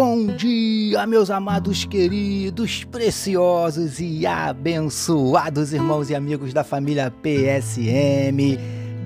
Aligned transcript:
Bom 0.00 0.26
dia, 0.26 1.04
meus 1.08 1.28
amados 1.28 1.84
queridos, 1.84 2.84
preciosos 2.84 3.98
e 3.98 4.24
abençoados 4.28 5.72
irmãos 5.72 6.08
e 6.08 6.14
amigos 6.14 6.54
da 6.54 6.62
família 6.62 7.10
PSM. 7.10 8.56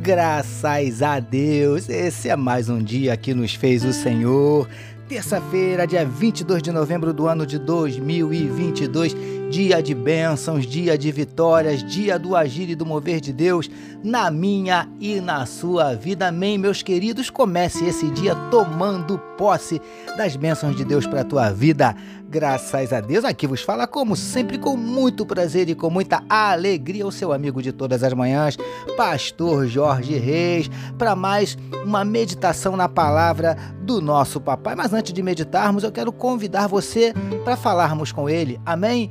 Graças 0.03 1.01
a 1.01 1.19
Deus, 1.19 1.89
esse 1.89 2.29
é 2.29 2.37
mais 2.37 2.69
um 2.69 2.79
dia 2.79 3.17
que 3.17 3.33
nos 3.33 3.55
fez 3.55 3.87
o 3.87 3.93
Senhor. 3.95 4.69
Terça-feira, 5.09 5.87
dia 5.87 6.07
22 6.07 6.63
de 6.63 6.73
novembro 6.73 7.13
do 7.13 7.27
ano 7.27 7.45
de 7.45 7.59
2022 7.59 9.15
dia 9.53 9.83
de 9.83 9.95
bênçãos, 9.95 10.65
dia 10.65 10.97
de 10.97 11.13
vitórias, 11.13 11.85
dia 11.85 12.19
do 12.19 12.35
agir 12.35 12.71
e 12.71 12.75
do 12.75 12.87
mover 12.87 13.21
de 13.21 13.35
Deus 13.35 13.71
na 14.03 14.31
minha 14.31 14.89
e 14.99 15.21
na 15.21 15.45
sua 15.45 15.95
vida. 15.95 16.29
Amém, 16.29 16.57
meus 16.57 16.83
queridos. 16.83 17.29
Comece 17.29 17.85
esse 17.85 18.11
dia 18.11 18.35
tomando 18.51 19.19
posse 19.37 19.79
das 20.17 20.37
bênçãos 20.37 20.75
de 20.75 20.87
Deus 20.87 21.07
para 21.07 21.21
a 21.21 21.25
tua 21.25 21.51
vida. 21.51 21.95
Graças 22.33 22.95
a 22.95 23.01
Deus, 23.03 23.27
aqui 23.27 23.47
vos 23.47 23.61
fala, 23.61 23.87
como 23.87 24.17
sempre, 24.17 24.57
com 24.57 24.75
muito 24.75 25.27
prazer 25.27 25.69
e 25.69 25.75
com 25.75 25.91
muita 25.91 26.25
alegria, 26.31 27.07
o 27.07 27.13
seu 27.13 27.31
amigo 27.31 27.61
de 27.61 27.73
todas 27.73 28.03
as 28.03 28.15
manhãs, 28.15 28.57
Pastor 28.97 29.67
Jorge 29.67 30.17
Reis, 30.17 30.71
para 30.97 31.15
mais 31.15 31.59
uma 31.85 32.07
meditação 32.07 32.75
na 32.75 32.89
palavra 32.89 33.55
do 33.83 34.01
nosso 34.01 34.41
papai. 34.41 34.75
Mas 34.75 34.95
antes 34.95 35.13
de 35.13 35.23
meditarmos, 35.23 35.85
eu 35.85 35.93
quero 35.93 36.11
convidar 36.11 36.69
você 36.69 37.13
para 37.45 37.55
falarmos 37.55 38.13
com 38.13 38.31
ele. 38.31 38.59
Amém? 38.65 39.11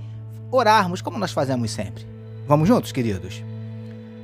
orarmos 0.51 1.01
como 1.01 1.17
nós 1.17 1.31
fazemos 1.31 1.71
sempre. 1.71 2.05
Vamos 2.47 2.67
juntos, 2.67 2.91
queridos? 2.91 3.43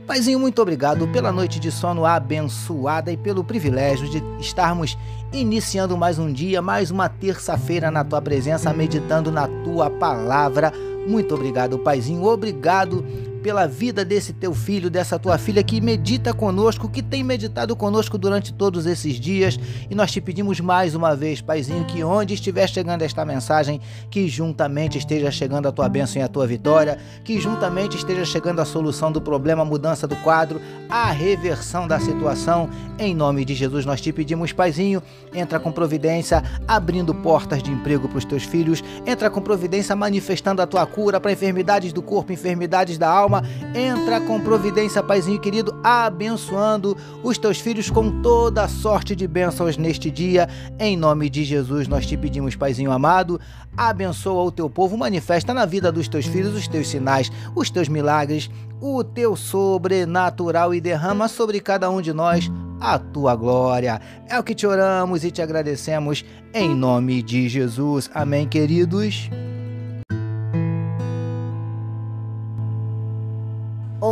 Paizinho, 0.07 0.39
muito 0.39 0.61
obrigado 0.61 1.05
pela 1.09 1.33
noite 1.33 1.59
de 1.59 1.69
sono 1.69 2.05
abençoada 2.05 3.11
e 3.11 3.17
pelo 3.17 3.43
privilégio 3.43 4.09
de 4.09 4.23
estarmos 4.39 4.97
iniciando 5.33 5.97
mais 5.97 6.17
um 6.17 6.31
dia, 6.31 6.61
mais 6.61 6.89
uma 6.89 7.09
terça-feira 7.09 7.91
na 7.91 8.05
tua 8.05 8.21
presença, 8.21 8.73
meditando 8.73 9.29
na 9.33 9.49
tua 9.65 9.89
palavra. 9.89 10.71
Muito 11.05 11.35
obrigado, 11.35 11.77
Paizinho. 11.79 12.23
Obrigado 12.23 13.05
pela 13.47 13.65
vida 13.65 14.03
desse 14.03 14.33
teu 14.33 14.53
filho, 14.53 14.89
dessa 14.89 15.17
tua 15.17 15.37
filha 15.37 15.63
que 15.63 15.79
medita 15.79 16.33
conosco, 16.33 16.89
que 16.89 17.01
tem 17.01 17.23
meditado 17.23 17.77
conosco 17.77 18.17
durante 18.17 18.53
todos 18.53 18.85
esses 18.85 19.17
dias. 19.17 19.57
E 19.89 19.95
nós 19.95 20.11
te 20.11 20.19
pedimos 20.19 20.59
mais 20.59 20.93
uma 20.93 21.15
vez, 21.15 21.39
Paizinho, 21.39 21.85
que 21.85 22.03
onde 22.03 22.33
estiver 22.33 22.67
chegando 22.67 23.03
esta 23.03 23.23
mensagem, 23.23 23.79
que 24.11 24.27
juntamente 24.27 24.97
esteja 24.97 25.31
chegando 25.31 25.65
a 25.65 25.71
tua 25.71 25.87
bênção 25.87 26.21
e 26.21 26.25
a 26.25 26.27
tua 26.27 26.45
vitória, 26.45 26.97
que 27.23 27.39
juntamente 27.39 27.95
esteja 27.95 28.25
chegando 28.25 28.59
a 28.59 28.65
solução 28.65 29.13
do 29.13 29.21
problema, 29.21 29.61
a 29.61 29.65
mudança 29.65 30.05
do 30.05 30.17
quadro, 30.17 30.59
a 30.89 31.09
reversão 31.09 31.87
da 31.87 32.01
situação. 32.01 32.69
Em 32.99 33.15
nome 33.15 33.45
de 33.45 33.55
Jesus, 33.55 33.85
nós 33.85 34.01
te 34.01 34.11
pedimos, 34.11 34.51
Paizinho, 34.51 35.01
entra 35.33 35.57
com 35.57 35.71
providência, 35.71 36.43
abrindo 36.67 37.15
portas 37.15 37.63
de 37.63 37.71
emprego 37.71 38.09
para 38.09 38.17
os 38.17 38.25
teus 38.25 38.43
filhos, 38.43 38.83
entra 39.05 39.29
com 39.29 39.39
providência, 39.39 39.95
manifestando 39.95 40.61
a 40.61 40.67
tua 40.67 40.85
cura 40.85 41.17
para 41.17 41.31
enfermidades 41.31 41.93
do 41.93 42.01
corpo, 42.01 42.33
enfermidades 42.33 42.97
da 42.97 43.07
alma 43.07 43.36
entra 43.73 44.19
com 44.21 44.39
providência, 44.39 45.03
Paizinho 45.03 45.39
querido, 45.39 45.79
abençoando 45.83 46.95
os 47.23 47.37
teus 47.37 47.59
filhos 47.59 47.89
com 47.89 48.21
toda 48.21 48.63
a 48.63 48.67
sorte 48.67 49.15
de 49.15 49.27
bênçãos 49.27 49.77
neste 49.77 50.11
dia. 50.11 50.47
Em 50.79 50.95
nome 50.95 51.29
de 51.29 51.43
Jesus, 51.43 51.87
nós 51.87 52.05
te 52.05 52.17
pedimos, 52.17 52.55
Paizinho 52.55 52.91
amado, 52.91 53.39
abençoa 53.75 54.43
o 54.43 54.51
teu 54.51 54.69
povo, 54.69 54.97
manifesta 54.97 55.53
na 55.53 55.65
vida 55.65 55.91
dos 55.91 56.07
teus 56.07 56.25
filhos 56.25 56.55
os 56.55 56.67
teus 56.67 56.87
sinais, 56.87 57.31
os 57.55 57.69
teus 57.69 57.87
milagres, 57.87 58.49
o 58.81 59.03
teu 59.03 59.35
sobrenatural 59.35 60.73
e 60.73 60.81
derrama 60.81 61.27
sobre 61.27 61.59
cada 61.59 61.89
um 61.89 62.01
de 62.01 62.13
nós 62.13 62.51
a 62.79 62.97
tua 62.99 63.35
glória. 63.35 63.99
É 64.29 64.39
o 64.39 64.43
que 64.43 64.55
te 64.55 64.67
oramos 64.67 65.23
e 65.23 65.31
te 65.31 65.41
agradecemos 65.41 66.23
em 66.53 66.73
nome 66.73 67.21
de 67.23 67.49
Jesus. 67.49 68.09
Amém, 68.13 68.47
queridos. 68.47 69.29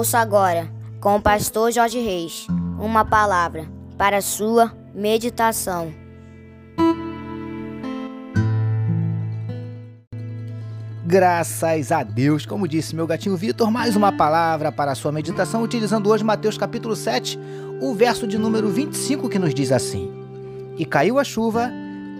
Ouça 0.05 0.19
agora, 0.19 0.71
com 1.01 1.15
o 1.15 1.19
pastor 1.19 1.71
Jorge 1.71 1.99
Reis, 1.99 2.45
uma 2.79 3.03
palavra 3.03 3.67
para 3.97 4.21
sua 4.21 4.71
meditação. 4.93 5.91
Graças 11.03 11.91
a 11.91 12.03
Deus, 12.03 12.45
como 12.45 12.67
disse 12.67 12.95
meu 12.95 13.07
gatinho 13.07 13.35
Vitor, 13.35 13.71
mais 13.71 13.95
uma 13.95 14.11
palavra 14.11 14.71
para 14.71 14.91
a 14.91 14.95
sua 14.95 15.11
meditação, 15.11 15.63
utilizando 15.63 16.07
hoje 16.11 16.23
Mateus 16.23 16.55
capítulo 16.55 16.95
7, 16.95 17.39
o 17.81 17.95
verso 17.95 18.27
de 18.27 18.37
número 18.37 18.69
25 18.69 19.27
que 19.27 19.39
nos 19.39 19.55
diz 19.55 19.71
assim: 19.71 20.13
E 20.77 20.85
caiu 20.85 21.17
a 21.17 21.23
chuva, 21.23 21.71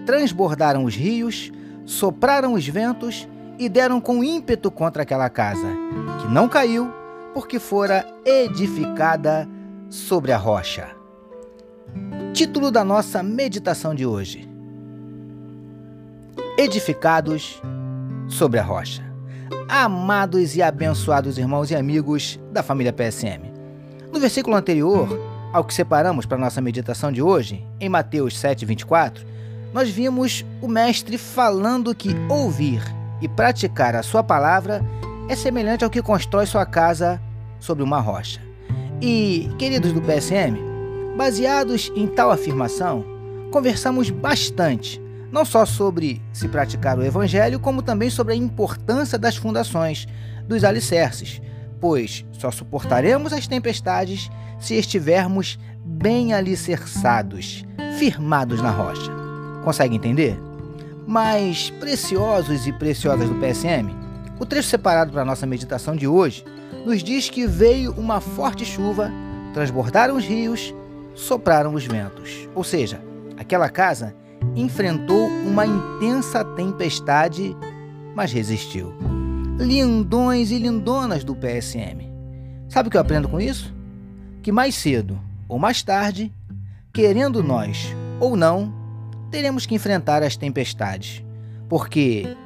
transbordaram 0.04 0.82
os 0.82 0.96
rios, 0.96 1.52
sopraram 1.84 2.54
os 2.54 2.66
ventos 2.66 3.28
e 3.60 3.68
deram 3.68 4.00
com 4.00 4.24
ímpeto 4.24 4.72
contra 4.72 5.04
aquela 5.04 5.30
casa, 5.30 5.68
que 6.20 6.26
não 6.26 6.48
caiu, 6.48 6.92
porque 7.36 7.58
fora 7.58 8.02
edificada 8.24 9.46
sobre 9.90 10.32
a 10.32 10.38
rocha. 10.38 10.88
Título 12.32 12.70
da 12.70 12.82
nossa 12.82 13.22
meditação 13.22 13.94
de 13.94 14.06
hoje: 14.06 14.48
Edificados 16.56 17.60
sobre 18.26 18.58
a 18.58 18.62
rocha. 18.62 19.02
Amados 19.68 20.56
e 20.56 20.62
abençoados 20.62 21.36
irmãos 21.36 21.70
e 21.70 21.76
amigos 21.76 22.40
da 22.52 22.62
família 22.62 22.90
PSM. 22.90 23.52
No 24.10 24.18
versículo 24.18 24.56
anterior 24.56 25.06
ao 25.52 25.62
que 25.62 25.74
separamos 25.74 26.24
para 26.24 26.38
nossa 26.38 26.62
meditação 26.62 27.12
de 27.12 27.20
hoje, 27.20 27.62
em 27.78 27.90
Mateus 27.90 28.34
7:24, 28.34 29.26
nós 29.74 29.90
vimos 29.90 30.42
o 30.62 30.68
mestre 30.68 31.18
falando 31.18 31.94
que 31.94 32.16
ouvir 32.30 32.82
e 33.20 33.28
praticar 33.28 33.94
a 33.94 34.02
sua 34.02 34.24
palavra 34.24 34.82
é 35.28 35.36
semelhante 35.36 35.84
ao 35.84 35.90
que 35.90 36.00
constrói 36.00 36.46
sua 36.46 36.64
casa 36.64 37.20
sobre 37.60 37.82
uma 37.82 38.00
rocha. 38.00 38.40
E, 39.00 39.50
queridos 39.58 39.92
do 39.92 40.00
PSM, 40.00 40.56
baseados 41.16 41.92
em 41.94 42.06
tal 42.06 42.30
afirmação, 42.30 43.04
conversamos 43.50 44.10
bastante, 44.10 45.00
não 45.30 45.44
só 45.44 45.66
sobre 45.66 46.22
se 46.32 46.48
praticar 46.48 46.98
o 46.98 47.04
Evangelho, 47.04 47.60
como 47.60 47.82
também 47.82 48.10
sobre 48.10 48.34
a 48.34 48.36
importância 48.36 49.18
das 49.18 49.36
fundações, 49.36 50.06
dos 50.46 50.64
alicerces, 50.64 51.40
pois 51.80 52.24
só 52.32 52.50
suportaremos 52.50 53.32
as 53.32 53.46
tempestades 53.46 54.30
se 54.58 54.74
estivermos 54.74 55.58
bem 55.84 56.32
alicerçados, 56.32 57.64
firmados 57.98 58.62
na 58.62 58.70
rocha. 58.70 59.12
Consegue 59.64 59.96
entender? 59.96 60.38
Mas, 61.06 61.70
preciosos 61.70 62.66
e 62.66 62.72
preciosas 62.72 63.28
do 63.28 63.36
PSM, 63.36 63.94
o 64.38 64.46
trecho 64.46 64.68
separado 64.68 65.12
para 65.12 65.22
a 65.22 65.24
nossa 65.24 65.46
meditação 65.46 65.94
de 65.94 66.06
hoje 66.06 66.44
nos 66.86 67.02
diz 67.02 67.28
que 67.28 67.48
veio 67.48 67.90
uma 67.94 68.20
forte 68.20 68.64
chuva, 68.64 69.10
transbordaram 69.52 70.16
os 70.16 70.24
rios, 70.24 70.72
sopraram 71.16 71.74
os 71.74 71.84
ventos. 71.84 72.48
Ou 72.54 72.62
seja, 72.62 73.02
aquela 73.36 73.68
casa 73.68 74.14
enfrentou 74.54 75.26
uma 75.26 75.66
intensa 75.66 76.44
tempestade, 76.44 77.56
mas 78.14 78.30
resistiu. 78.30 78.94
Lindões 79.58 80.52
e 80.52 80.58
lindonas 80.58 81.24
do 81.24 81.34
PSM. 81.34 82.08
Sabe 82.68 82.86
o 82.86 82.90
que 82.90 82.96
eu 82.96 83.00
aprendo 83.00 83.28
com 83.28 83.40
isso? 83.40 83.74
Que 84.40 84.52
mais 84.52 84.76
cedo 84.76 85.18
ou 85.48 85.58
mais 85.58 85.82
tarde, 85.82 86.32
querendo 86.92 87.42
nós 87.42 87.92
ou 88.20 88.36
não, 88.36 88.72
teremos 89.28 89.66
que 89.66 89.74
enfrentar 89.74 90.22
as 90.22 90.36
tempestades, 90.36 91.20
porque 91.68 92.36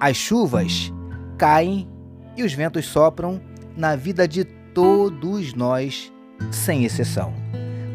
as 0.00 0.16
chuvas 0.16 0.92
caem 1.38 1.88
e 2.36 2.42
os 2.42 2.52
ventos 2.52 2.86
sopram 2.86 3.40
na 3.76 3.96
vida 3.96 4.26
de 4.26 4.44
todos 4.44 5.54
nós, 5.54 6.12
sem 6.50 6.84
exceção. 6.84 7.34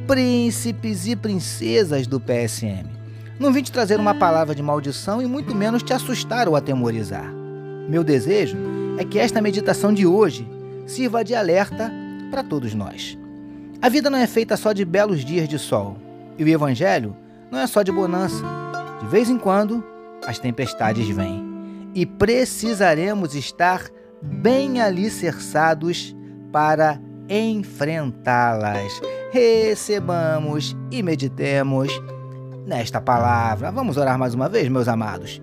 Príncipes 0.08 1.08
e 1.08 1.16
princesas 1.16 2.08
do 2.08 2.20
PSM. 2.20 2.86
Não 3.40 3.54
vim 3.54 3.64
te 3.64 3.72
trazer 3.72 4.00
uma 4.00 4.14
palavra 4.14 4.54
de 4.54 4.62
maldição 4.62 5.22
e 5.22 5.26
muito 5.26 5.56
menos 5.56 5.84
te 5.84 5.94
assustar 5.94 6.48
ou 6.48 6.56
atemorizar. 6.56 7.32
Meu 7.88 8.04
desejo 8.04 8.58
é 8.98 9.06
que 9.06 9.18
esta 9.18 9.42
meditação 9.42 9.94
de 9.94 10.06
hoje 10.06 10.48
sirva 10.86 11.24
de 11.24 11.34
alerta 11.34 11.92
para 12.30 12.44
todos 12.44 12.74
nós. 12.74 13.18
A 13.82 13.88
vida 13.88 14.10
não 14.10 14.18
é 14.18 14.28
feita 14.28 14.58
só 14.58 14.74
de 14.74 14.84
belos 14.84 15.24
dias 15.24 15.48
de 15.48 15.58
sol, 15.58 15.98
e 16.38 16.44
o 16.44 16.48
Evangelho 16.48 17.16
não 17.50 17.60
é 17.60 17.68
só 17.68 17.82
de 17.82 17.92
bonança. 17.92 18.44
De 19.00 19.08
vez 19.08 19.30
em 19.30 19.38
quando, 19.38 19.84
as 20.28 20.38
tempestades 20.38 21.08
vêm 21.08 21.48
e 21.96 22.06
precisaremos 22.06 23.34
estar 23.36 23.90
bem 24.22 24.82
alicerçados 24.82 26.16
para 26.52 27.00
enfrentá-las. 27.30 29.02
Recebamos 29.32 30.76
e 30.90 31.04
meditemos 31.04 31.90
nesta 32.66 33.00
palavra. 33.00 33.72
Vamos 33.72 33.98
orar 33.98 34.18
mais 34.18 34.34
uma 34.34 34.50
vez, 34.50 34.68
meus 34.68 34.88
amados. 34.88 35.42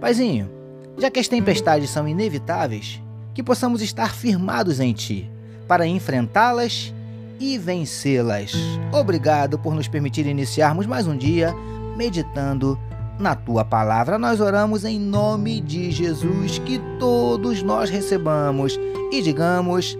Paizinho, 0.00 0.50
já 0.96 1.10
que 1.10 1.20
as 1.20 1.28
tempestades 1.28 1.90
são 1.90 2.08
inevitáveis, 2.08 3.02
que 3.34 3.42
possamos 3.42 3.82
estar 3.82 4.14
firmados 4.14 4.80
em 4.80 4.92
Ti 4.92 5.30
para 5.66 5.86
enfrentá-las 5.86 6.92
e 7.38 7.56
vencê-las. 7.56 8.52
Obrigado 8.92 9.58
por 9.58 9.74
nos 9.74 9.86
permitir 9.86 10.26
iniciarmos 10.26 10.86
mais 10.86 11.06
um 11.06 11.16
dia 11.16 11.54
meditando 11.96 12.78
na 13.18 13.34
tua 13.34 13.64
palavra 13.64 14.18
nós 14.18 14.40
oramos 14.40 14.84
em 14.84 14.98
nome 14.98 15.60
de 15.60 15.90
Jesus, 15.90 16.58
que 16.60 16.80
todos 16.98 17.62
nós 17.62 17.90
recebamos 17.90 18.78
e 19.12 19.20
digamos. 19.20 19.98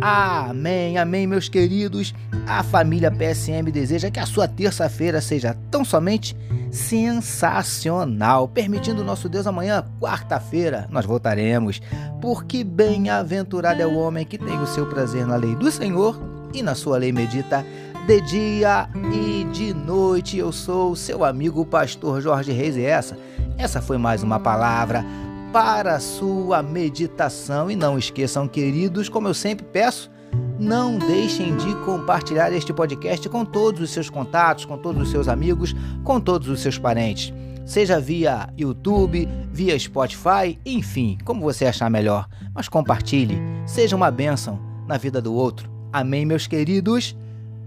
Amém, 0.00 0.98
amém, 0.98 1.26
meus 1.26 1.48
queridos. 1.48 2.12
A 2.46 2.62
família 2.64 3.12
PSM 3.12 3.70
deseja 3.70 4.10
que 4.10 4.18
a 4.18 4.26
sua 4.26 4.48
terça-feira 4.48 5.20
seja 5.20 5.56
tão 5.70 5.84
somente 5.84 6.36
sensacional. 6.70 8.48
Permitindo 8.48 9.04
nosso 9.04 9.28
Deus, 9.28 9.46
amanhã, 9.46 9.84
quarta-feira, 10.00 10.88
nós 10.90 11.06
voltaremos. 11.06 11.80
Porque 12.20 12.64
bem-aventurado 12.64 13.80
é 13.80 13.86
o 13.86 13.96
homem 13.96 14.26
que 14.26 14.36
tem 14.36 14.58
o 14.58 14.66
seu 14.66 14.86
prazer 14.86 15.26
na 15.26 15.36
lei 15.36 15.54
do 15.54 15.70
Senhor 15.70 16.20
e 16.52 16.62
na 16.62 16.74
sua 16.74 16.98
lei 16.98 17.12
medita 17.12 17.64
de 18.06 18.20
dia 18.20 18.88
e 19.12 19.44
de 19.44 19.72
noite. 19.72 20.36
Eu 20.36 20.52
sou 20.52 20.94
seu 20.94 21.24
amigo 21.24 21.64
pastor 21.64 22.20
Jorge 22.20 22.52
Reis 22.52 22.76
e 22.76 22.82
essa, 22.82 23.16
essa 23.56 23.80
foi 23.80 23.96
mais 23.96 24.22
uma 24.22 24.38
palavra 24.38 25.04
para 25.52 25.94
a 25.94 26.00
sua 26.00 26.62
meditação. 26.62 27.70
E 27.70 27.76
não 27.76 27.98
esqueçam, 27.98 28.46
queridos, 28.46 29.08
como 29.08 29.28
eu 29.28 29.34
sempre 29.34 29.64
peço, 29.64 30.10
não 30.58 30.98
deixem 30.98 31.56
de 31.56 31.74
compartilhar 31.76 32.52
este 32.52 32.74
podcast 32.74 33.26
com 33.30 33.44
todos 33.44 33.80
os 33.80 33.90
seus 33.90 34.10
contatos, 34.10 34.66
com 34.66 34.76
todos 34.76 35.02
os 35.02 35.10
seus 35.10 35.26
amigos, 35.26 35.74
com 36.04 36.20
todos 36.20 36.48
os 36.48 36.60
seus 36.60 36.78
parentes. 36.78 37.32
Seja 37.64 37.98
via 37.98 38.50
YouTube, 38.58 39.26
via 39.50 39.78
Spotify, 39.78 40.58
enfim, 40.66 41.16
como 41.24 41.40
você 41.40 41.64
achar 41.64 41.88
melhor. 41.88 42.28
Mas 42.54 42.68
compartilhe, 42.68 43.38
seja 43.66 43.96
uma 43.96 44.10
bênção 44.10 44.60
na 44.86 44.98
vida 44.98 45.22
do 45.22 45.32
outro. 45.32 45.70
Amém, 45.90 46.26
meus 46.26 46.46
queridos? 46.46 47.16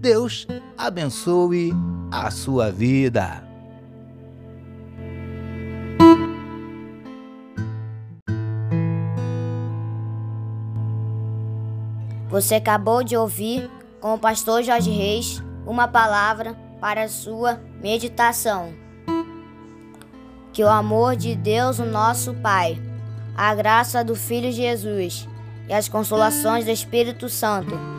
Deus 0.00 0.46
abençoe 0.76 1.72
a 2.08 2.30
sua 2.30 2.70
vida. 2.70 3.42
Você 12.30 12.54
acabou 12.54 13.02
de 13.02 13.16
ouvir 13.16 13.68
com 14.00 14.14
o 14.14 14.18
pastor 14.18 14.62
Jorge 14.62 14.90
Reis 14.90 15.42
uma 15.66 15.88
palavra 15.88 16.54
para 16.80 17.02
a 17.02 17.08
sua 17.08 17.60
meditação. 17.82 18.72
Que 20.52 20.62
o 20.62 20.68
amor 20.68 21.16
de 21.16 21.34
Deus, 21.34 21.80
o 21.80 21.84
nosso 21.84 22.34
Pai, 22.34 22.80
a 23.36 23.52
graça 23.52 24.04
do 24.04 24.14
Filho 24.14 24.52
Jesus 24.52 25.26
e 25.68 25.72
as 25.72 25.88
consolações 25.88 26.64
do 26.64 26.70
Espírito 26.70 27.28
Santo 27.28 27.98